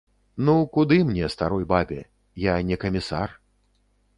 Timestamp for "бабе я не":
1.73-2.81